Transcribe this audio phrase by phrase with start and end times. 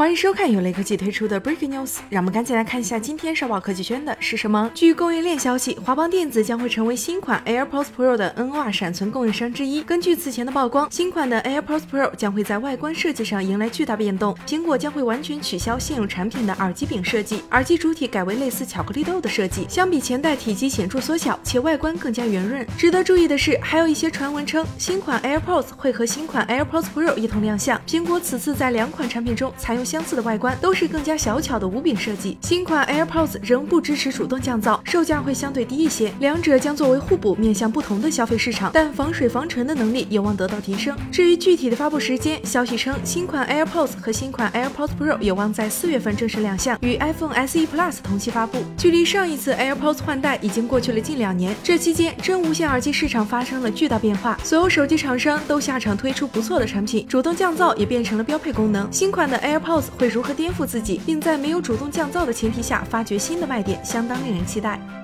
[0.00, 4.70] 欢迎收看由雷科技推出的 Breaking News，让我们赶紧来看一下今天烧爆科技圈的是什么。
[4.72, 9.82] 据供应链消息，华邦电子将会成为新款 AirPods Pro 的 NOR 闪存供应商之一。
[9.82, 22.66] 根据此前的曝光，新款的 AirPods Pro 将会在外观设计上迎来巨大变动，苹果将会完全取消现有产品的耳机柄设计，耳机主体改为类似巧克力豆的设计，相比前代体积显著缩小，且外观更加圆润。
[22.78, 27.78] 值得注意的是，还有一些传闻称新款 AirPods 会和新款 AirPods Pro 一同亮相。
[27.86, 32.38] 苹果此次在两款产品中采用相似的外观，都是更加小巧的无柄设计。
[32.42, 36.12] 新款 AirPods 仍不支持主动降噪，售价会相对低一些。
[36.20, 40.96] 两者将作为互补，面向不同的消费市场，但防水防尘的能力有望得到提升。
[41.10, 48.58] 至于具体的发布时间，消息称新款 AirPods 和新款 AirPods Pro 有望在四月份正式亮相，与 iPhone SE Plus 同期发布。
[48.78, 58.86] 距离上一次 AirPods 换代已经过去了近两年，这期间真无线耳机市场发生了巨大变化，所有手机厂商都下场推出不错的产品，主动降噪也变成了标配功能。
[58.92, 64.99] 新款的 AirPods 会如何颠覆自己，并在没有主动降噪的前提下发掘新的卖点，相当令人期待。